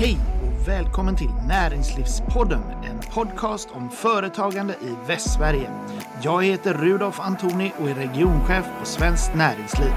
[0.00, 5.70] Hej och välkommen till Näringslivspodden, en podcast om företagande i Västsverige.
[6.22, 9.92] Jag heter Rudolf Antoni och är regionchef på Svenskt Näringsliv.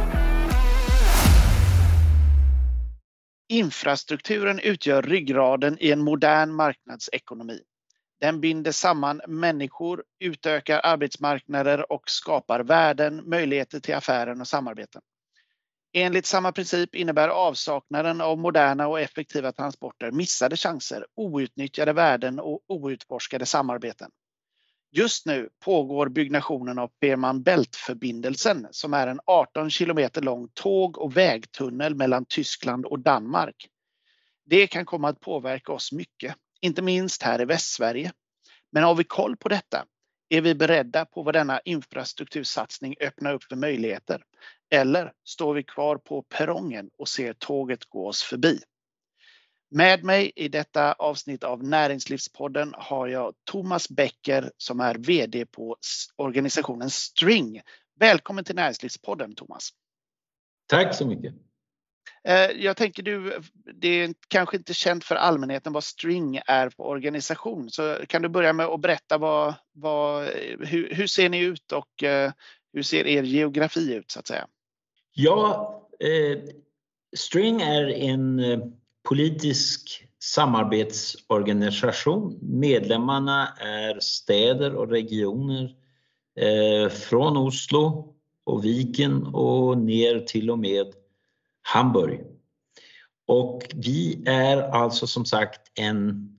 [3.49, 7.59] Infrastrukturen utgör ryggraden i en modern marknadsekonomi.
[8.21, 15.01] Den binder samman människor, utökar arbetsmarknader och skapar värden, möjligheter till affärer och samarbeten.
[15.95, 22.61] Enligt samma princip innebär avsaknaden av moderna och effektiva transporter missade chanser, outnyttjade värden och
[22.67, 24.09] outforskade samarbeten.
[24.91, 31.17] Just nu pågår byggnationen av Fehmarn Bält-förbindelsen som är en 18 kilometer lång tåg och
[31.17, 33.67] vägtunnel mellan Tyskland och Danmark.
[34.45, 38.11] Det kan komma att påverka oss mycket, inte minst här i Västsverige.
[38.71, 39.85] Men har vi koll på detta?
[40.29, 44.23] Är vi beredda på vad denna infrastruktursatsning öppnar upp för möjligheter?
[44.71, 48.59] Eller står vi kvar på perrongen och ser tåget gå oss förbi?
[49.71, 55.77] Med mig i detta avsnitt av Näringslivspodden har jag Thomas Becker som är VD på
[56.15, 57.61] organisationen String.
[57.99, 59.69] Välkommen till Näringslivspodden Thomas.
[60.67, 61.33] Tack så mycket.
[62.27, 63.41] Eh, jag tänker du,
[63.73, 67.69] det är kanske inte känt för allmänheten vad String är för organisation.
[67.69, 70.29] Så kan du börja med att berätta vad, vad, eh,
[70.59, 72.31] hur, hur ser ni ut och eh,
[72.73, 74.47] hur ser er geografi ut så att säga?
[75.13, 76.37] Ja, eh,
[77.15, 78.59] String är en eh,
[79.09, 82.39] politisk samarbetsorganisation.
[82.41, 85.75] Medlemmarna är städer och regioner
[86.39, 88.13] eh, från Oslo
[88.43, 90.93] och Viken och ner till och med
[91.63, 92.21] Hamburg.
[93.27, 96.29] Och vi är alltså som sagt en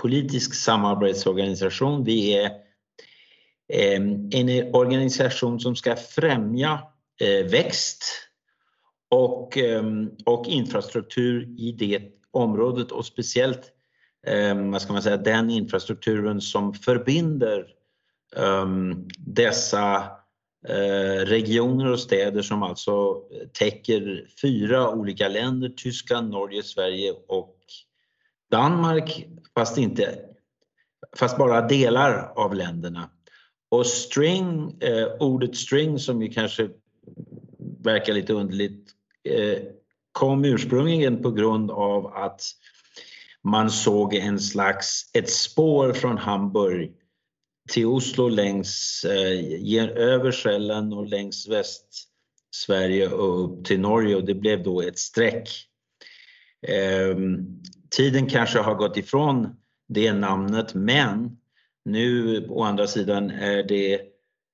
[0.00, 2.04] politisk samarbetsorganisation.
[2.04, 2.50] Vi är
[3.72, 6.80] ehm, en organisation som ska främja
[7.20, 8.04] eh, växt
[9.10, 13.72] och, ehm, och infrastruktur i det området och speciellt
[14.26, 17.66] ehm, vad ska man säga, den infrastrukturen som förbinder
[19.18, 20.10] dessa
[20.68, 27.56] Eh, regioner och städer som alltså täcker fyra olika länder, Tyskland, Norge, Sverige och
[28.50, 30.18] Danmark, fast, inte,
[31.16, 33.10] fast bara delar av länderna.
[33.68, 36.68] Och string, eh, ordet string som ju kanske
[37.82, 38.90] verkar lite underligt,
[39.28, 39.58] eh,
[40.12, 42.42] kom ursprungligen på grund av att
[43.42, 46.92] man såg en slags, ett spår från Hamburg
[47.68, 54.34] till Oslo längs, eh, över Själland och längs Västsverige och upp till Norge och det
[54.34, 55.48] blev då ett streck.
[56.66, 57.16] Eh,
[57.90, 59.56] tiden kanske har gått ifrån
[59.88, 61.36] det namnet men
[61.84, 63.94] nu å andra sidan är det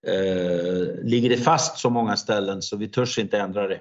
[0.06, 3.80] eh, ligger det fast så många ställen så vi törs inte ändra det.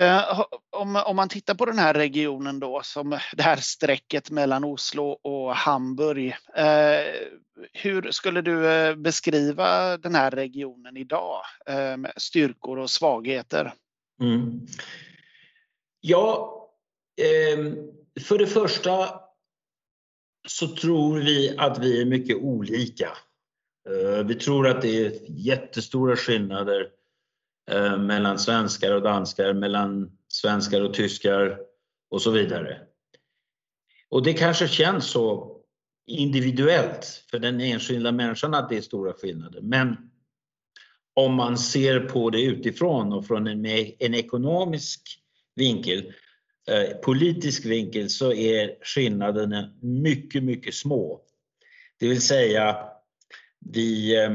[0.00, 0.40] Eh,
[0.82, 5.04] om, om man tittar på den här regionen då, som det här strecket mellan Oslo
[5.04, 6.36] och Hamburg.
[6.56, 7.28] Eh,
[7.72, 13.72] hur skulle du eh, beskriva den här regionen idag eh, med styrkor och svagheter?
[14.20, 14.66] Mm.
[16.00, 16.58] Ja,
[17.20, 17.72] eh,
[18.22, 19.20] för det första
[20.48, 23.08] så tror vi att vi är mycket olika.
[23.88, 26.88] Eh, vi tror att det är jättestora skillnader
[27.70, 31.58] eh, mellan svenskar och danskar, mellan svenskar och tyskar
[32.10, 32.80] och så vidare.
[34.08, 35.56] Och det kanske känns så
[36.06, 39.60] individuellt för den enskilda människan att det är stora skillnader.
[39.60, 39.96] Men
[41.14, 43.66] om man ser på det utifrån och från en,
[43.98, 45.02] en ekonomisk
[45.54, 46.12] vinkel,
[46.68, 51.20] eh, politisk vinkel, så är skillnaderna mycket, mycket små.
[51.98, 52.76] Det vill säga
[53.60, 54.30] vi, eh,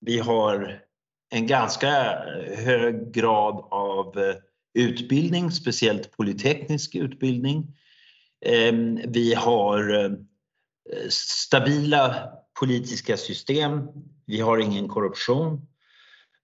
[0.00, 0.82] vi har
[1.30, 4.34] en ganska eh, hög grad av eh,
[4.74, 7.76] utbildning, speciellt polyteknisk utbildning.
[8.46, 10.10] Ehm, vi har eh,
[11.10, 12.28] stabila
[12.60, 13.82] politiska system.
[14.26, 15.66] Vi har ingen korruption.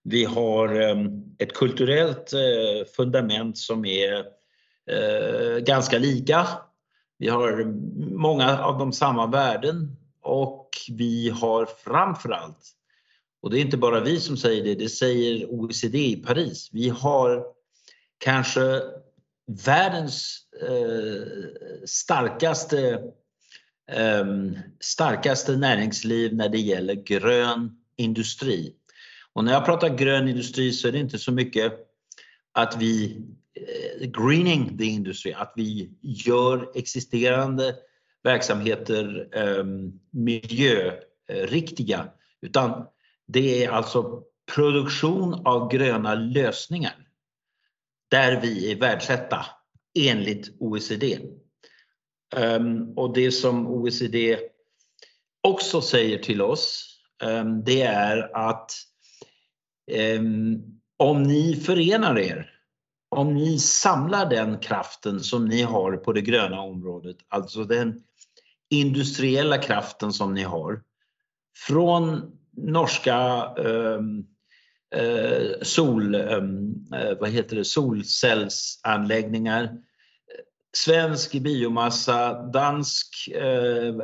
[0.03, 2.31] Vi har ehm, ett kulturellt
[2.97, 4.25] fundament som är
[5.61, 6.47] ganska lika.
[7.19, 7.65] Vi har
[8.17, 12.75] många av de samma värden och vi har framförallt,
[13.45, 16.89] och det är inte bara vi som säger det, det säger OECD i Paris, vi
[16.89, 17.45] har
[18.19, 18.83] kanske
[19.67, 21.23] världens eh,
[21.85, 23.03] starkaste,
[23.93, 24.27] eh,
[24.81, 28.75] starkaste näringsliv när det gäller grön industri.
[29.33, 31.73] Och när jag pratar grön industri så är det inte så mycket
[32.53, 33.17] att vi
[33.55, 37.75] eh, greening the industry, att vi gör existerande
[38.23, 39.65] verksamheter eh,
[40.11, 42.09] miljöriktiga,
[42.43, 42.87] utan
[43.27, 44.23] det är alltså
[44.55, 47.09] produktion av gröna lösningar
[48.11, 49.47] där vi är världsetta
[49.99, 51.19] enligt OECD.
[52.37, 54.39] Ehm, och det som OECD
[55.43, 58.73] också säger till oss, ehm, det är att
[59.91, 60.63] ehm,
[60.97, 62.51] om ni förenar er,
[63.09, 68.03] om ni samlar den kraften som ni har på det gröna området, alltså den
[68.71, 70.83] industriella kraften som ni har,
[71.67, 74.25] från norska ehm,
[74.95, 79.79] eh, sol, ehm, eh, vad heter det, solcellsanläggningar,
[80.77, 83.95] svensk biomassa, dansk eh,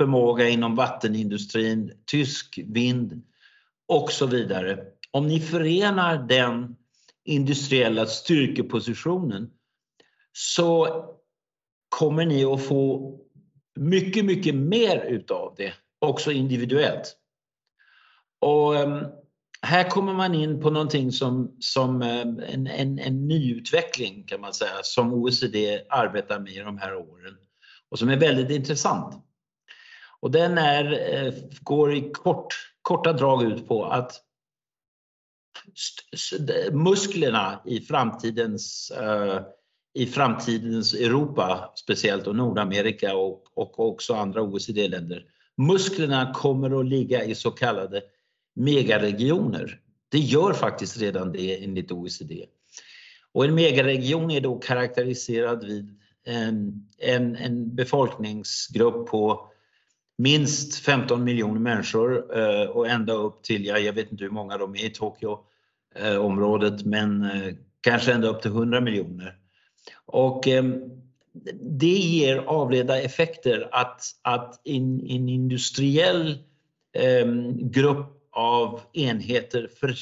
[0.00, 3.22] förmåga inom vattenindustrin, tysk vind
[3.88, 4.78] och så vidare.
[5.10, 6.76] Om ni förenar den
[7.24, 9.50] industriella styrkepositionen
[10.32, 11.04] så
[11.88, 13.14] kommer ni att få
[13.76, 17.16] mycket, mycket mer utav det, också individuellt.
[18.46, 19.04] Och ehm,
[19.62, 24.54] här kommer man in på någonting som, som ehm, en, en, en nyutveckling kan man
[24.54, 27.36] säga, som OECD arbetar med i de här åren
[27.90, 29.14] och som är väldigt intressant.
[30.20, 32.46] Och den är, eh, går i kort,
[32.82, 34.12] korta drag ut på att
[36.72, 39.40] musklerna i framtidens, uh,
[39.94, 45.24] i framtidens Europa speciellt och Nordamerika och, och också andra OECD-länder.
[45.56, 48.02] Musklerna kommer att ligga i så kallade
[48.56, 49.80] megaregioner.
[50.08, 52.46] Det gör faktiskt redan det enligt OECD.
[53.32, 59.50] Och en megaregion är då karaktäriserad vid en, en, en befolkningsgrupp på
[60.18, 64.58] minst 15 miljoner människor eh, och ända upp till, ja, jag vet inte hur många
[64.58, 69.36] de är i Tokyo-området, eh, men eh, kanske ända upp till 100 miljoner.
[70.04, 70.82] Och ehm,
[71.60, 76.38] det ger avledda effekter att, att en, en industriell
[76.92, 79.94] ehm, grupp av enheter för,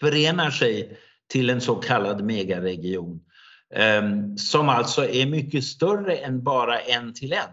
[0.00, 0.98] förenar sig
[1.28, 3.20] till en så kallad megaregion
[3.74, 7.50] ehm, som alltså är mycket större än bara en till en.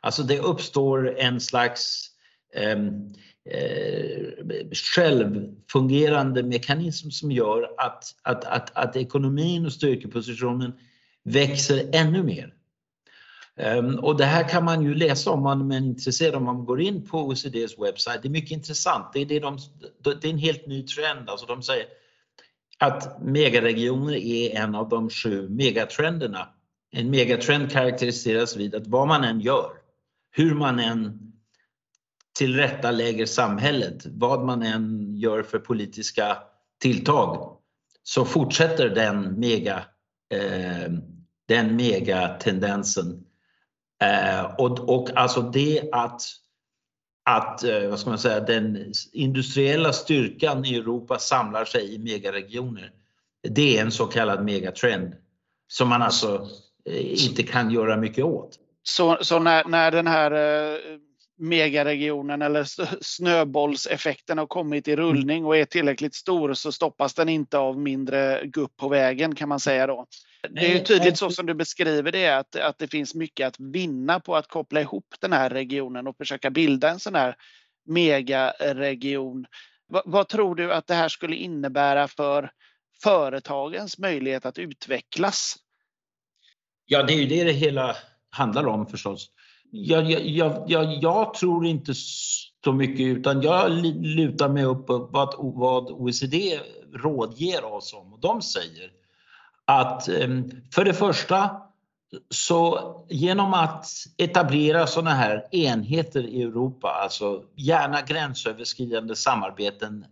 [0.00, 2.10] Alltså det uppstår en slags
[2.54, 3.14] ehm,
[3.50, 10.72] eh, självfungerande mekanism som gör att, att, att, att ekonomin och styrkepositionen
[11.24, 12.55] växer ännu mer.
[13.58, 16.80] Ehm, och det här kan man ju läsa om man är intresserad om man går
[16.80, 18.22] in på OECDs webbsajt.
[18.22, 19.12] Det är mycket intressant.
[19.12, 19.58] Det är, det, de,
[20.02, 21.30] det är en helt ny trend.
[21.30, 21.86] Alltså de säger
[22.78, 26.48] att megaregioner är en av de sju megatrenderna.
[26.90, 29.70] En megatrend karaktäriseras vid att vad man än gör
[30.30, 31.32] hur man än
[32.38, 36.38] tillrättalägger samhället, vad man än gör för politiska
[36.80, 37.56] tilltag,
[38.02, 39.84] så fortsätter den mega,
[40.34, 40.92] eh,
[41.48, 43.25] den megatendensen.
[44.02, 46.22] Eh, och, och alltså det att,
[47.24, 52.92] att eh, vad ska man säga, den industriella styrkan i Europa samlar sig i megaregioner,
[53.48, 55.14] det är en så kallad megatrend
[55.68, 56.48] som man alltså
[56.90, 58.58] eh, inte kan göra mycket åt.
[58.82, 60.78] Så, så när, när den här eh,
[61.38, 62.66] megaregionen eller
[63.04, 68.40] snöbollseffekten har kommit i rullning och är tillräckligt stor så stoppas den inte av mindre
[68.44, 70.06] gupp på vägen kan man säga då.
[70.50, 73.60] Det är ju tydligt så som du beskriver det att, att det finns mycket att
[73.60, 77.36] vinna på att koppla ihop den här regionen och försöka bilda en sån här
[77.86, 79.46] megaregion.
[79.88, 82.50] Vad, vad tror du att det här skulle innebära för
[83.02, 85.56] företagens möjlighet att utvecklas?
[86.86, 87.96] Ja, det är ju det det hela
[88.30, 89.30] handlar om förstås.
[89.70, 91.92] Jag, jag, jag, jag, tror inte
[92.64, 93.70] så mycket utan jag
[94.02, 96.60] lutar mig upp på vad, vad OECD
[96.94, 98.90] rådger oss om och de säger
[99.66, 101.50] att ehm, för det första
[102.30, 110.04] så genom att etablera sådana här enheter i Europa, alltså gärna gränsöverskridande samarbeten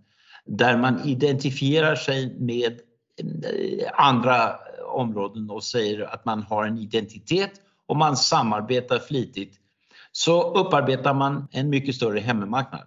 [0.45, 7.53] där man identifierar sig med eh, andra områden och säger att man har en identitet
[7.87, 9.59] och man samarbetar flitigt
[10.13, 12.83] så upparbetar man en mycket större hemmamarknad.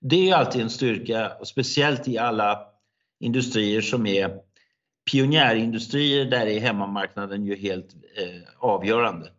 [0.00, 2.58] Det är alltid en styrka, speciellt i alla
[3.20, 4.38] industrier som är
[5.10, 9.30] pionjärindustrier, där är hemmamarknaden ju helt eh, avgörande.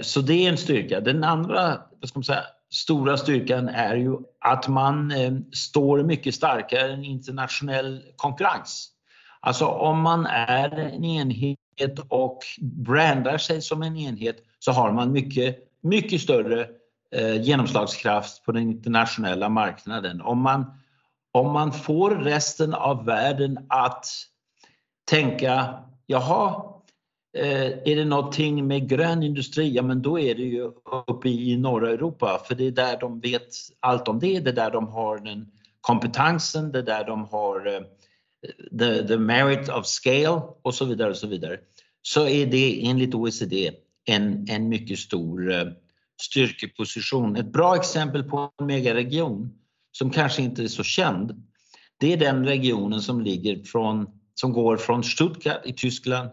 [0.00, 1.00] Så det är en styrka.
[1.00, 6.34] Den andra vad ska man säga, stora styrkan är ju att man eh, står mycket
[6.34, 8.90] starkare i en internationell konkurrens.
[9.40, 15.12] Alltså om man är en enhet och brandar sig som en enhet så har man
[15.12, 16.68] mycket, mycket större
[17.14, 20.20] eh, genomslagskraft på den internationella marknaden.
[20.20, 20.64] Om man,
[21.32, 24.06] om man får resten av världen att
[25.04, 25.74] tänka,
[26.06, 26.64] jaha,
[27.36, 30.62] eh, är det någonting med grön industri, ja men då är det ju
[31.06, 33.48] uppe i norra Europa för det är där de vet
[33.80, 35.46] allt om det, det är där de har den
[35.80, 37.80] kompetensen, det är där de har eh,
[38.78, 41.58] the, the merit of scale och så vidare och så vidare.
[42.02, 43.72] Så är det enligt OECD
[44.04, 45.66] en, en mycket stor eh,
[46.22, 47.36] styrkeposition.
[47.36, 49.58] Ett bra exempel på en megaregion
[49.92, 51.42] som kanske inte är så känd,
[51.98, 56.30] det är den regionen som ligger från, som går från Stuttgart i Tyskland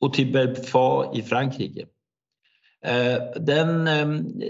[0.00, 1.86] och till Belfort i Frankrike.
[2.84, 4.42] Eh, den, ehm,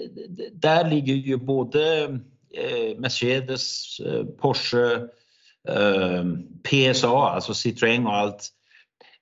[0.52, 2.02] där ligger ju både
[2.50, 5.08] eh, Mercedes, eh, Porsche,
[5.68, 8.48] ehm, PSA, alltså Citroën och allt.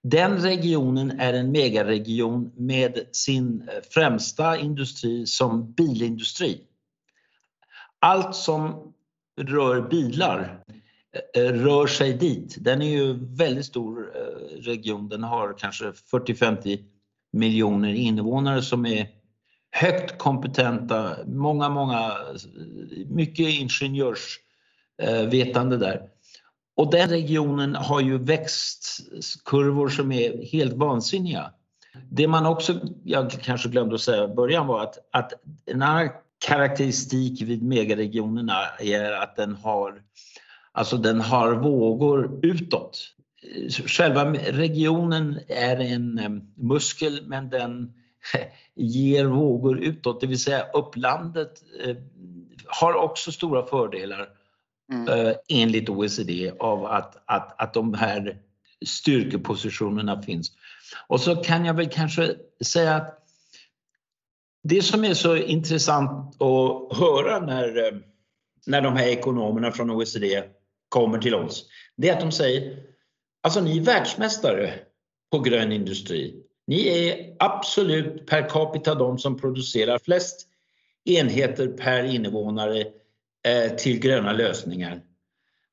[0.03, 6.61] Den regionen är en megaregion med sin främsta industri som bilindustri.
[7.99, 8.93] Allt som
[9.41, 10.65] rör bilar
[11.15, 12.57] Eh, eh, rör sig dit.
[12.59, 14.21] Den är ju väldigt stor eh,
[14.63, 15.09] region.
[15.09, 16.79] Den har kanske 40-50
[17.33, 19.09] miljoner invånare som är
[19.71, 22.13] högt kompetenta, många, många,
[23.07, 26.03] mycket ingenjörsvetande där.
[26.77, 31.53] Och den regionen har ju växtkurvor som är helt vansinniga.
[32.11, 35.33] Det man också, jag kanske glömde att säga i början var att, att
[35.67, 36.09] en annan
[36.47, 40.03] karaktäristik vid megaregionerna är att den har,
[40.79, 43.15] alltså den har vågor utåt
[43.87, 46.21] själva regionen är en
[46.55, 47.93] muskel men den
[48.75, 51.97] ger vågor utåt, det vill säga upplandet eh,
[52.67, 54.29] har också stora fördelar
[54.93, 55.09] mm.
[55.09, 58.39] Eh, enligt OECD av att, att, att de här
[58.87, 60.53] styrkepositionerna finns.
[61.07, 63.19] Och så kan jag väl kanske säga att
[64.63, 67.99] det som är så intressant att höra när, eh,
[68.67, 70.43] när de här ekonomerna från OECD
[70.89, 71.67] kommer till oss,
[71.97, 72.89] det är att de säger
[73.41, 74.75] Alltså ni är världsmästare
[75.33, 76.43] på grön industri.
[76.67, 80.49] Ni är absolut per capita de som producerar flest
[81.05, 82.81] enheter per invånare
[83.47, 85.01] eh, till gröna lösningar.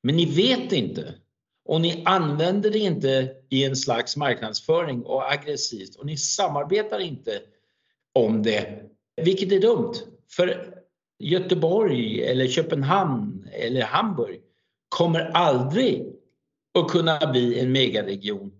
[0.02, 1.14] Men ni vet inte
[1.64, 7.40] och ni använder det inte i en slags marknadsföring och aggressivt och ni samarbetar inte
[8.12, 8.82] om det,
[9.22, 9.94] vilket är dumt.
[10.30, 10.74] För
[11.18, 14.40] Göteborg eller Köpenhamn eller Hamburg
[14.88, 16.06] kommer aldrig
[16.78, 18.52] att kunna bli en megaregion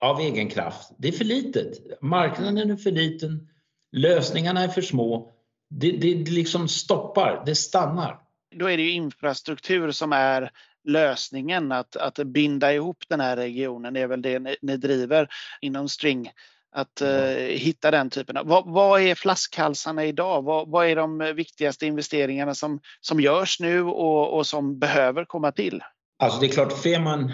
[0.00, 0.90] av egen kraft.
[0.98, 2.02] Det är för litet.
[2.02, 3.48] Marknaden är för liten.
[3.92, 5.32] Lösningarna är för små.
[5.70, 8.20] Det, det liksom stoppar, det stannar.
[8.56, 10.50] Då är det ju infrastruktur som är
[10.84, 13.96] lösningen, att, att binda ihop den här regionen.
[13.96, 15.28] Är väl det ni, ni driver
[15.60, 16.30] inom String
[16.72, 17.08] att uh,
[17.48, 18.46] hitta den typen av...
[18.46, 20.42] Vad, vad är flaskhalsarna idag?
[20.42, 25.52] Vad, vad, är de viktigaste investeringarna som, som görs nu och, och som behöver komma
[25.52, 25.82] till?
[26.18, 27.32] Alltså det är klart, Feman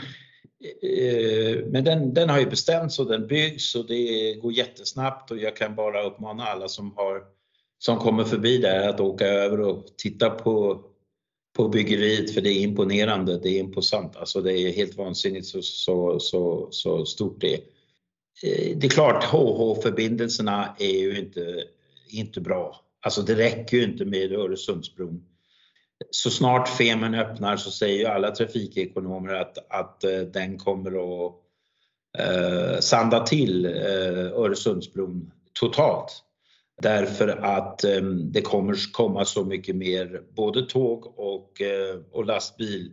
[0.82, 5.38] Eh, men den, den har ju bestämts och den byggs och det går jättesnabbt och
[5.38, 7.22] jag kan bara uppmana alla som, har,
[7.78, 10.84] som kommer förbi där att åka över och titta på,
[11.56, 14.16] på byggeriet för det är imponerande, det är imposant.
[14.16, 17.60] Alltså det är helt vansinnigt så, så, så, så stort det är.
[18.42, 21.64] Eh, det är klart, HH-förbindelserna är ju inte,
[22.08, 22.80] inte bra.
[23.00, 25.22] Alltså det räcker ju inte med Öresundsbron
[26.10, 31.34] så snart Femen öppnar så säger ju alla trafikekonomer att, att eh, den kommer att
[32.18, 36.22] eh, sanda till eh, Öresundsbron totalt.
[36.82, 42.92] Därför att eh, det kommer komma så mycket mer både tåg och, eh, och lastbil.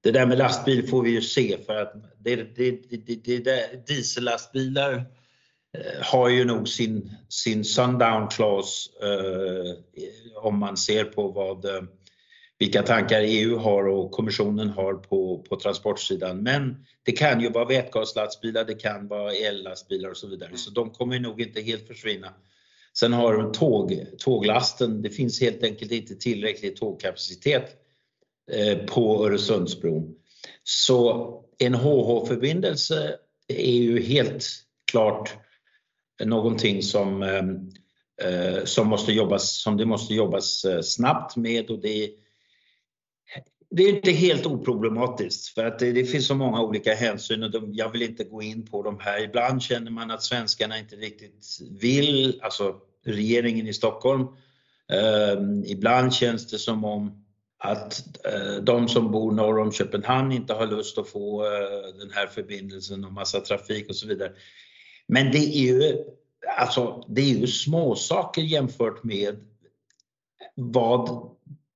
[0.00, 2.70] Det där med lastbil får vi ju se för att det, det,
[3.06, 4.92] det, det, diesellastbilar
[5.78, 8.90] eh, har ju nog sin, sin sundown clause
[10.42, 11.66] om man ser på vad
[12.58, 16.42] vilka tankar EU har och kommissionen har på, på transportsidan.
[16.42, 20.56] Men det kan ju vara vätgaslastbilar, det kan vara ellastbilar och så vidare.
[20.56, 22.34] Så de kommer nog inte helt försvinna.
[22.92, 27.87] Sen har tåg, tåglasten, det finns helt enkelt inte tillräcklig tågkapacitet eh,
[28.52, 30.14] Eh, på Öresundsbron.
[30.64, 33.16] Så en HH-förbindelse
[33.48, 34.44] är ju helt
[34.90, 35.34] klart
[36.24, 37.44] någonting som, eh,
[38.28, 42.10] eh, som, måste jobbas, som det måste jobbas snabbt med och det
[43.70, 47.50] det är inte helt oproblematiskt för att det, det, finns så många olika hänsyn och
[47.50, 49.24] de, jag vill inte gå in på de här.
[49.24, 54.26] Ibland känner man att svenskarna inte riktigt vill, alltså regeringen i Stockholm.
[55.36, 57.27] Um, ibland känns det som om
[57.58, 58.02] att
[58.34, 62.26] uh, de som bor norr om Köpenhamn inte har lust att få uh, den här
[62.26, 64.32] förbindelsen och massa trafik och så vidare.
[65.06, 66.04] Men det är ju,
[66.58, 69.36] alltså, det är ju småsaker jämfört med
[70.54, 71.30] vad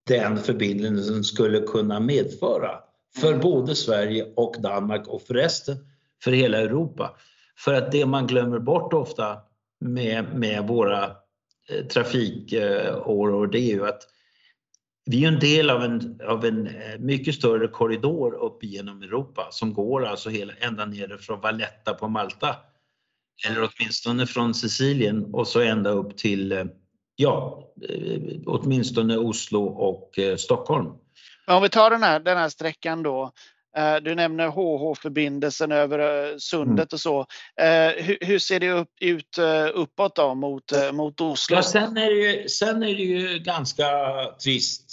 [0.06, 2.78] den förbindelsen skulle kunna medföra
[3.20, 3.40] för mm.
[3.40, 5.76] både Sverige och Danmark och förresten
[6.24, 7.16] för hela Europa.
[7.58, 9.38] För att det man glömmer bort ofta
[9.80, 11.04] med, med våra
[11.70, 14.02] eh, trafikåror det är ju att
[15.04, 19.48] vi är en del av en, av en eh, mycket större korridor upp genom Europa
[19.50, 22.56] som går alltså hela, ända nere från Valletta på Malta
[23.48, 26.64] eller åtminstone från Sicilien och så ända upp till, eh,
[27.16, 30.86] ja, eh, åtminstone Oslo och Stockholm.
[31.46, 33.32] Men om vi tar den här, den här sträckan då.
[33.76, 36.88] Eh, du nämner HH-förbindelsen över eh, sundet mm.
[36.92, 37.20] och så.
[37.60, 39.38] Eh, hur, ser det ut
[39.74, 41.56] uppåt då mot, mot Oslo?
[41.56, 43.88] Ja, sen, är det ju, sen är det ju ganska
[44.42, 44.90] trist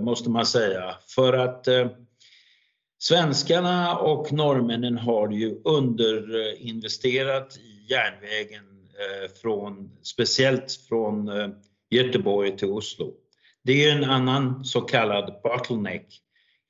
[0.00, 0.94] måste man säga.
[1.14, 1.68] För att
[2.98, 8.64] svenskarna och norrmännen har ju underinvesterat i järnvägen
[9.42, 11.30] från, speciellt från
[11.90, 13.12] Göteborg till Oslo.
[13.64, 16.23] Det är en annan så kallad bottleneck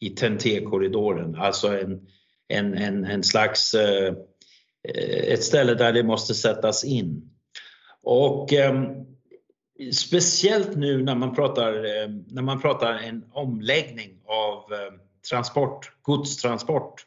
[0.06, 2.00] i TEN-T-korridoren, alltså en,
[2.48, 4.14] en, en, en slags eh,
[5.28, 7.30] ett ställe där det måste sättas in.
[8.02, 8.84] Och eh,
[9.92, 14.92] speciellt nu när man pratar, eh, när man pratar en omläggning av eh,
[15.30, 17.06] transport, godstransport.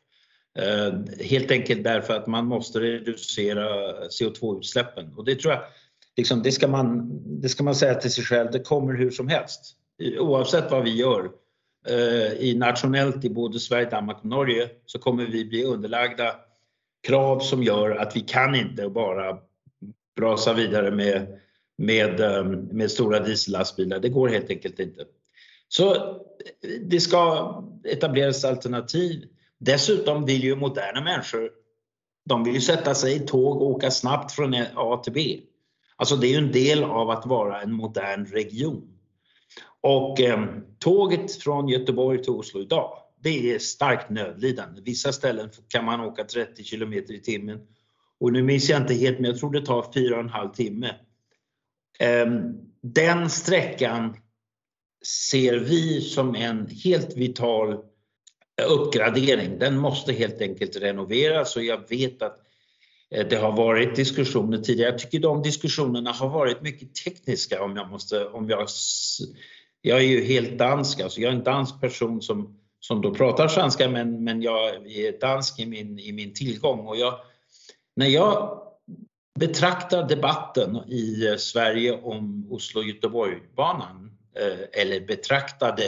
[0.60, 0.94] Eh,
[1.26, 3.68] helt enkelt därför att man måste reducera
[4.08, 5.64] CO2-utsläppen och det tror jag
[6.18, 7.10] liksom, det, ska man,
[7.42, 9.76] det ska man säga till sig själv, det kommer hur som helst.
[10.20, 11.30] Oavsett vad vi gör
[11.86, 16.36] Eh, i nationellt i både Sverige, Danmark och Norge så kommer vi bli underlagda
[17.08, 19.38] krav som gör att vi kan inte bara
[20.16, 21.40] brasa vidare med,
[21.78, 24.00] med, ehm, med stora diesellastbilar.
[24.00, 25.06] Det går helt enkelt inte.
[25.68, 26.02] Så eh,
[26.82, 27.54] det ska
[27.84, 29.24] etableras alternativ.
[29.60, 31.52] Dessutom vill ju moderna människor,
[32.26, 35.40] de vill ju sätta sig i tåg och åka snabbt från A till B.
[35.96, 38.97] Alltså det är ju en del av att vara en modern region.
[39.82, 40.46] Och eh,
[40.80, 44.82] tåget från Göteborg till Oslo idag, det är starkt nödlidande.
[44.82, 47.60] Vissa ställen kan man åka 30 km i timmen.
[48.20, 50.96] Och nu minns jag inte helt, men jag tror det tar 4,5 timme.
[52.00, 52.26] Eh,
[52.82, 54.18] den sträckan
[55.06, 57.78] ser vi som en helt vital
[58.62, 59.60] uppgradering.
[59.60, 62.47] Den måste helt enkelt renoveras och jag vet att
[63.12, 64.92] Eh, det har varit diskussioner tidigare.
[64.92, 68.68] Jag tycker de diskussionerna har varit mycket tekniska om jag måste, om jag,
[69.82, 73.48] jag är ju helt dansk, alltså jag är en dansk person som, som då pratar
[73.48, 77.20] svenska men, men jag är dansk i min, i min tillgång och jag,
[77.96, 78.62] när jag
[79.40, 85.84] betraktar debatten i eh, Sverige om Oslo-Göteborg-banan, eh, eller betraktade,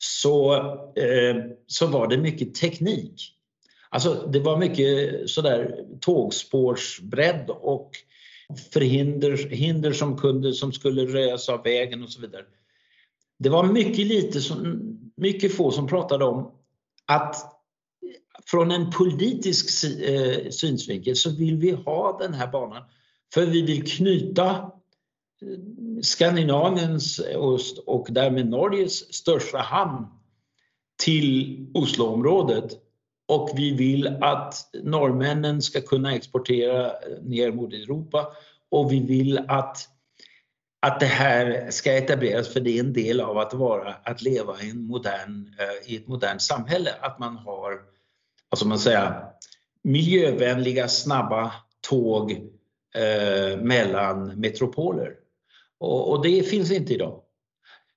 [0.00, 0.62] så,
[1.66, 3.37] så var det mycket teknik.
[3.90, 7.90] Alltså det var mycket sådär tågspårsbredd och
[8.72, 12.44] förhinder hinder som, kunde, som skulle röjas av vägen och så vidare.
[13.38, 14.78] Det var mycket lite, som,
[15.16, 16.52] mycket få som pratade om
[17.06, 17.36] att
[18.46, 22.82] från en politisk eh, synsvinkel så vill vi ha den här banan
[23.34, 24.68] för vi vill knyta eh,
[26.02, 30.06] Skandinaviens Skandinaviens och därmed Norges största hamn
[31.02, 32.87] till Osloområdet
[33.28, 38.32] och vi vill att norrmännen ska kunna exportera ner mot Europa
[38.70, 39.88] och vi vill att,
[40.80, 44.62] att det här ska etableras för det är en del av att, vara, att leva
[44.62, 46.90] i, en modern, eh, i ett modernt samhälle.
[47.00, 47.80] Att man har
[48.50, 49.26] vad ska man säga,
[49.82, 51.52] miljövänliga snabba
[51.88, 52.30] tåg
[52.94, 55.14] eh, mellan metropoler.
[55.78, 57.22] Och, och det finns inte idag.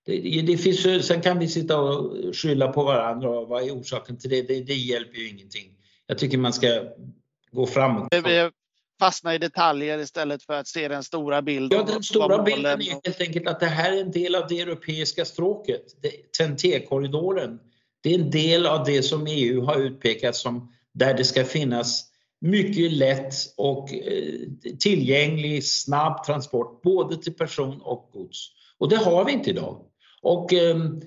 [0.05, 4.17] Det, det finns, sen kan vi sitta och skylla på varandra och vad är orsaken
[4.17, 4.41] till det?
[4.41, 5.77] Det, det hjälper ju ingenting.
[6.07, 6.83] Jag tycker man ska
[7.51, 8.07] gå framåt.
[8.23, 8.49] Vi
[8.99, 11.79] fastnar i detaljer istället för att se den stora bilden.
[11.79, 14.59] Ja, den stora bilden är helt enkelt att det här är en del av det
[14.59, 15.83] europeiska stråket,
[16.37, 17.59] TEN-T-korridoren.
[18.03, 22.11] Det är en del av det som EU har utpekat som där det ska finnas
[22.41, 24.33] mycket lätt och eh,
[24.79, 28.51] tillgänglig snabb transport både till person och gods.
[28.77, 29.85] Och det har vi inte idag.
[30.21, 31.01] Och ehm,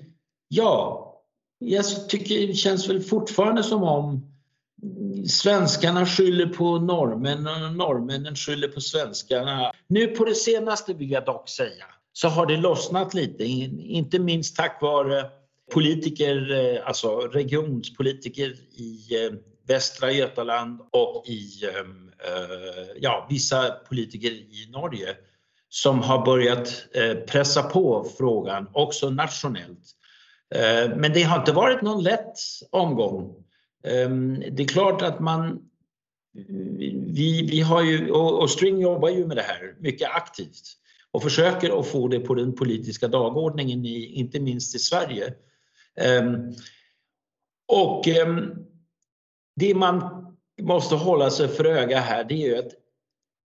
[0.47, 1.01] ja,
[1.59, 4.31] jag tycker det känns väl fortfarande som om
[5.27, 9.71] svenskarna skyller på norrmännen och norrmännen skyller på svenskarna.
[9.87, 14.55] Nu på det senaste vill jag dock säga så har det lossnat lite, inte minst
[14.55, 15.29] tack vare
[15.71, 19.33] politiker, eh, alltså regionspolitiker i eh,
[19.67, 25.15] Västra Götaland och i ehm, eh, ja, vissa politiker i Norge
[25.69, 29.91] som har börjat eh, pressa på frågan också nationellt.
[30.55, 32.37] Eh, men det har inte varit någon lätt
[32.71, 33.43] omgång.
[33.83, 35.59] Ehm, det är klart att man
[37.13, 40.77] vi, vi har ju, och String jobbar ju med det här mycket aktivt
[41.11, 45.33] och försöker att få det på den politiska dagordningen, i, inte minst i Sverige.
[45.95, 46.53] Ehm,
[47.67, 48.51] och ehm,
[49.55, 50.25] det man
[50.61, 52.71] måste hålla sig för öga här det är ju att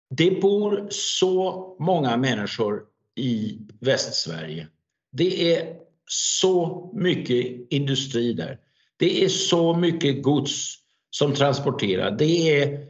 [0.09, 2.83] det bor så många människor
[3.15, 4.67] i Västsverige.
[5.11, 5.75] Det är
[6.07, 8.59] så mycket industri där.
[8.97, 10.75] Det är så mycket gods
[11.09, 12.17] som transporteras.
[12.17, 12.89] Det är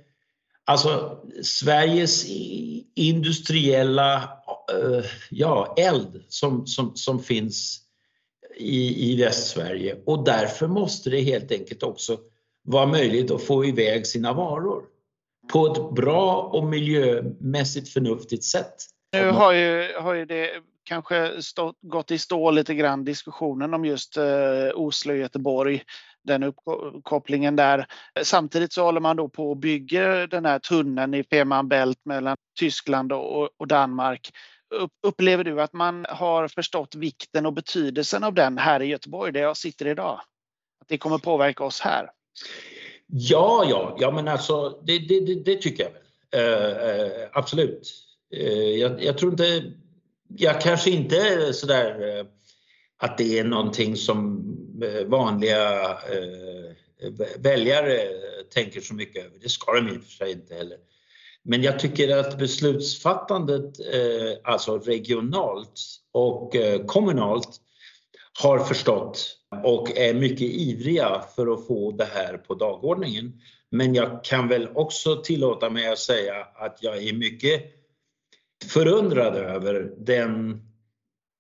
[0.70, 2.26] Alltså Sveriges
[2.96, 4.16] industriella
[4.74, 7.80] eh, ja, eld som, som, som finns
[8.58, 12.20] i, i Västsverige och därför måste det helt enkelt också
[12.64, 14.84] vara möjligt att få iväg sina varor
[15.54, 18.76] på ett bra och miljömässigt förnuftigt sätt.
[19.14, 20.50] Nu har ju, har ju det
[20.84, 25.84] kanske stått, gått i stå lite grann diskussionen om just eh, Oslo Göteborg,
[26.24, 27.86] den uppkopplingen där.
[28.22, 32.38] Samtidigt så håller man då på och bygger den här tunneln i Fehmarn Bält mellan
[32.60, 34.30] Tyskland och, och Danmark.
[35.08, 39.42] Upplever du att man har förstått vikten och betydelsen av den här i Göteborg, där
[39.42, 40.22] jag sitter idag?
[40.82, 42.10] Att det kommer påverka oss här?
[43.12, 46.02] Ja, ja, ja men alltså det, det, det, det tycker jag väl.
[46.36, 47.94] Uh, uh, absolut.
[48.36, 49.72] Uh, jag, jag, tror inte,
[50.38, 52.26] jag kanske inte är sådär
[52.98, 54.46] att det är någonting som
[55.06, 55.98] vanliga
[57.38, 58.00] väljare
[58.54, 59.40] tänker så mycket över.
[59.42, 60.78] Det ska de i och för sig inte heller.
[61.44, 63.74] Men jag tycker att beslutsfattandet,
[64.44, 66.56] alltså regionalt och
[66.88, 67.62] kommunalt,
[68.42, 73.42] har förstått och är mycket ivriga för att få det här på dagordningen.
[73.72, 77.64] Men jag kan väl också tillåta mig att säga att jag är mycket
[78.66, 80.62] förundrad över den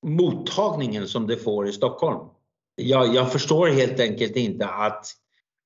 [0.05, 2.29] mottagningen som det får i Stockholm.
[2.75, 5.05] Jag, jag förstår helt enkelt inte att,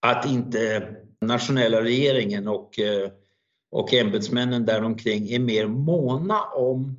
[0.01, 0.87] att inte
[1.21, 3.09] nationella regeringen och, eh,
[3.71, 6.97] och ämbetsmännen däromkring är mer måna om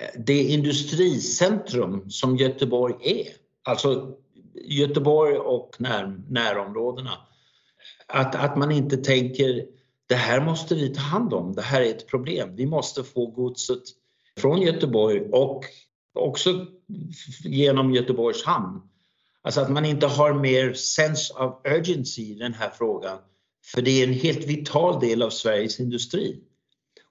[0.00, 3.49] eh, det industricentrum som Göteborg är.
[3.62, 4.16] Alltså
[4.54, 7.10] Göteborg och när, närområdena.
[8.06, 9.66] Att, att man inte tänker
[10.06, 12.56] det här måste vi ta hand om, det här är ett problem.
[12.56, 13.82] Vi måste få godset
[14.38, 15.64] från Göteborg och
[16.14, 16.66] också
[17.44, 18.82] genom Göteborgs hamn.
[19.42, 23.18] Alltså att man inte har mer sense of urgency i den här frågan.
[23.74, 26.40] För det är en helt vital del av Sveriges industri.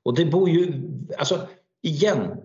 [0.03, 0.73] Och det bor ju,
[1.17, 1.47] alltså
[1.81, 2.37] igen,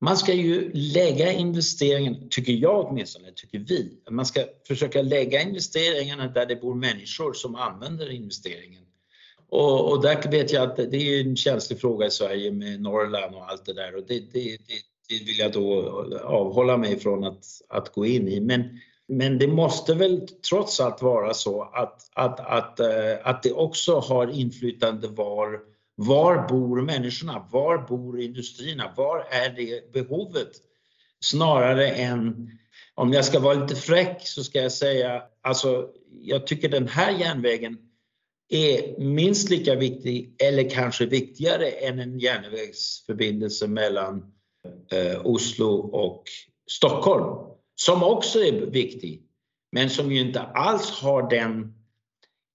[0.00, 6.28] man ska ju lägga investeringen, tycker jag åtminstone, tycker vi, man ska försöka lägga investeringarna
[6.28, 8.82] där det bor människor som använder investeringen.
[9.48, 13.34] Och, och där vet jag att det är en känslig fråga i Sverige med Norrland
[13.34, 15.90] och allt det där och det, det, det, det vill jag då
[16.24, 18.40] avhålla mig från att, att gå in i.
[18.40, 22.86] Men, men det måste väl trots allt vara så att, att, att, eh,
[23.22, 25.60] att det också har inflytande var
[25.96, 27.48] var bor människorna?
[27.52, 28.92] Var bor industrierna?
[28.96, 30.50] Var är det behovet?
[31.20, 32.50] Snarare än,
[32.94, 35.88] om jag ska vara lite fräck så ska jag säga, alltså
[36.20, 37.78] jag tycker den här järnvägen
[38.48, 44.32] är minst lika viktig eller kanske viktigare än en järnvägsförbindelse mellan
[44.92, 46.24] eh, Oslo och
[46.70, 49.22] Stockholm, som också är viktig,
[49.72, 51.74] men som ju inte alls har den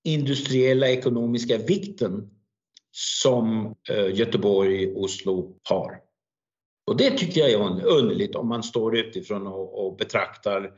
[0.03, 2.29] industriella ekonomiska vikten
[2.91, 5.99] som eh, Göteborg och Oslo har.
[6.87, 10.71] Och det tycker jag är underligt om man står utifrån och, och betraktar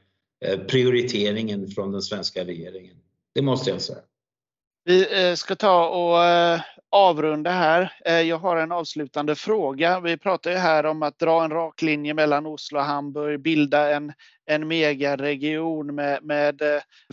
[0.46, 2.96] eh, prioriteringen från den svenska regeringen.
[3.36, 4.00] Det måste jag säga.
[4.86, 6.20] Vi eh, ska ta och
[6.90, 7.94] avrunda här.
[8.22, 10.00] Jag har en avslutande fråga.
[10.00, 13.96] Vi pratar ju här om att dra en rak linje mellan Oslo och Hamburg, bilda
[13.96, 14.14] en,
[14.46, 16.62] en megaregion med, med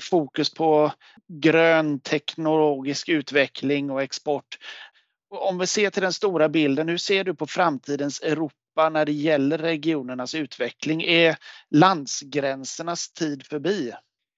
[0.00, 0.92] fokus på
[1.28, 4.58] grön teknologisk utveckling och export
[5.30, 9.12] om vi ser till den stora bilden, hur ser du på framtidens Europa när det
[9.12, 11.02] gäller regionernas utveckling?
[11.02, 11.36] Är
[11.70, 13.92] landsgränsernas tid förbi?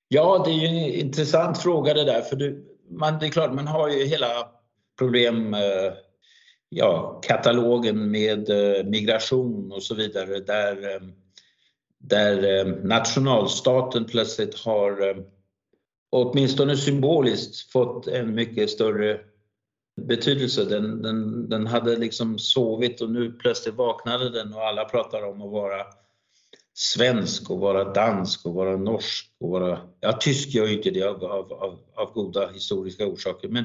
[0.09, 2.55] Ja, det är ju en intressant fråga det där, för det,
[2.91, 4.49] man, det är klart, man har ju hela
[4.99, 5.93] problem, eh,
[6.69, 11.01] ja, katalogen med eh, migration och så vidare där, eh,
[11.99, 15.17] där nationalstaten plötsligt har
[16.11, 19.21] åtminstone symboliskt fått en mycket större
[20.01, 20.65] betydelse.
[20.65, 25.43] Den, den, den hade liksom sovit och nu plötsligt vaknade den och alla pratar om
[25.43, 25.87] att vara
[26.75, 29.79] svensk och vara dansk och vara norsk och vara...
[30.01, 33.49] Ja, tysk gör ju inte det av, av, av, av goda historiska orsaker.
[33.49, 33.65] Men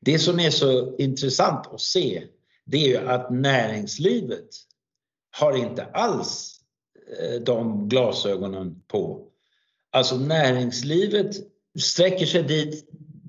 [0.00, 2.24] det som är så intressant att se
[2.64, 4.48] det är ju att näringslivet
[5.30, 6.60] har inte alls
[7.18, 9.28] eh, de glasögonen på.
[9.90, 11.36] Alltså näringslivet
[11.78, 12.88] sträcker sig dit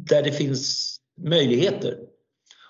[0.09, 1.99] där det finns möjligheter.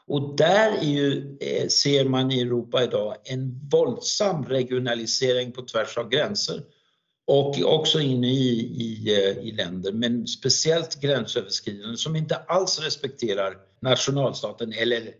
[0.07, 6.09] Och där ju, eh, ser man i Europa idag en våldsam regionalisering på tvärs av
[6.09, 6.61] gränser
[7.27, 13.57] och också inne i, i, eh, i länder, men speciellt gränsöverskridande som inte alls respekterar
[13.81, 15.13] nationalstaten eller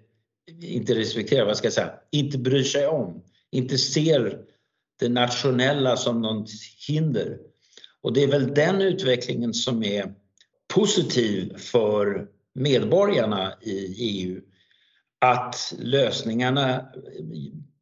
[0.61, 4.39] inte respekterar, vad ska jag säga, inte bryr sig om, inte ser
[4.99, 6.49] det nationella som något
[6.87, 7.37] hinder.
[8.01, 10.13] Och det är väl den utvecklingen som är
[10.73, 14.41] positiv för medborgarna i EU
[15.31, 16.85] att lösningarna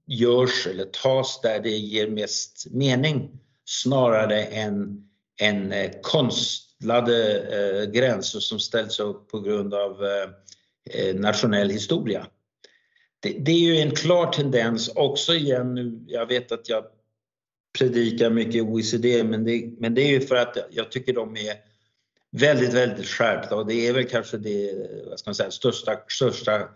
[0.08, 5.08] görs eller tas där det ger mest mening snarare än,
[5.42, 10.30] än eh, konstlade eh, gränser som ställs upp på grund av eh,
[10.90, 12.28] eh, nationell historia.
[13.20, 16.86] Det, det, är ju en klar tendens också igen nu, jag vet att jag
[17.78, 21.56] predikar mycket OECD men det, men det är ju för att jag tycker de är
[22.32, 24.74] väldigt, väldigt skärpta och det är väl kanske det
[25.10, 26.70] vad ska man säga, största, största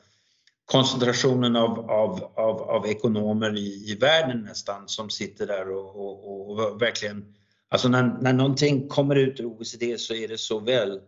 [0.67, 6.51] koncentrationen av, av, av, av ekonomer i, i världen nästan som sitter där och, och,
[6.51, 7.35] och verkligen,
[7.69, 10.99] alltså när, när någonting kommer ut ur OECD så är det så väl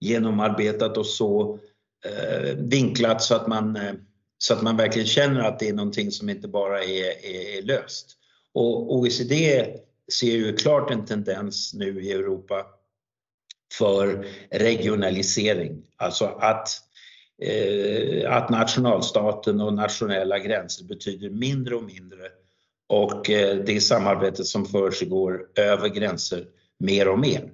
[0.00, 1.58] genomarbetat och så
[2.04, 3.92] eh, vinklat så att, man, eh,
[4.38, 7.62] så att man verkligen känner att det är någonting som inte bara är, är, är
[7.62, 8.16] löst.
[8.54, 9.66] Och OECD
[10.12, 12.66] ser ju klart en tendens nu i Europa
[13.78, 16.91] för regionalisering, alltså att Eh,
[17.44, 22.28] Eh, att nationalstaten och nationella gränser betyder mindre och mindre
[22.88, 26.44] och eh, det samarbetet som försiggår över gränser
[26.78, 27.52] mer och mer.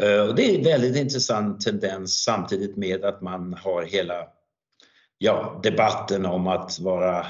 [0.00, 4.28] Eh, och det är en väldigt intressant tendens samtidigt med att man har hela
[5.18, 7.26] ja, debatten om att vara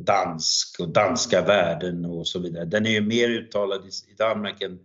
[0.00, 2.64] dansk och danska värden och så vidare.
[2.64, 4.78] Den är ju mer uttalad i Danmark än,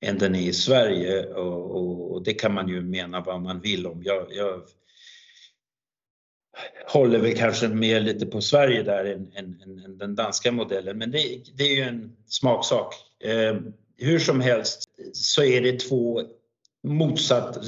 [0.00, 3.60] än den är i Sverige och, och, och, det kan man ju mena vad man
[3.60, 4.02] vill om.
[4.04, 4.62] Jag, jag
[6.86, 10.98] håller väl kanske mer lite på Sverige där än, än, än den danska modellen.
[10.98, 12.94] Men det, det, är ju en smaksak.
[13.24, 13.56] Eh,
[13.96, 16.22] hur som helst så är det två
[16.82, 17.58] motsatt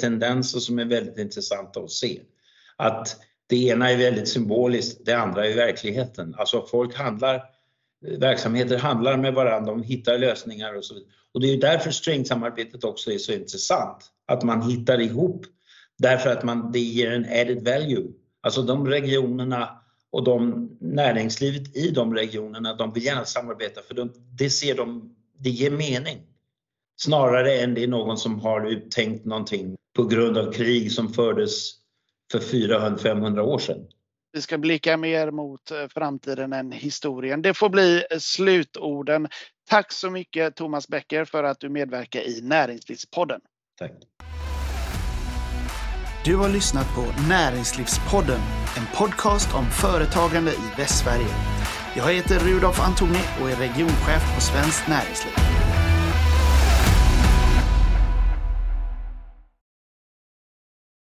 [0.00, 2.20] tendenser som är väldigt intressanta att se.
[2.76, 6.34] Att det ena är väldigt symboliskt, det andra är verkligheten.
[6.38, 7.42] Alltså folk handlar,
[8.18, 11.10] verksamheter handlar med varandra, de hittar lösningar och så vidare.
[11.34, 14.10] Och det är därför stringsamarbetet också är så intressant.
[14.26, 15.46] Att man hittar ihop
[15.98, 18.08] Därför att man, det ger en added value.
[18.44, 19.80] Alltså de regionerna
[20.12, 25.16] och de näringslivet i de regionerna, de vill gärna samarbeta för de, det ser de,
[25.38, 26.18] det ger mening.
[26.96, 31.70] Snarare än det är någon som har uttänkt någonting på grund av krig som fördes
[32.32, 33.86] för 400-500 år sedan.
[34.32, 37.42] Vi ska blicka mer mot eh, framtiden än historien.
[37.42, 39.28] Det får bli slutorden.
[39.70, 43.40] Tack så mycket Thomas Becker för att du medverkar i Näringslivspodden.
[43.78, 43.92] Tack.
[46.24, 48.40] Du har lyssnat på Näringslivspodden,
[48.76, 51.34] en podcast om företagande i Västsverige.
[51.96, 55.34] Jag heter Rudolf Antoni och är regionchef på Svenskt Näringsliv.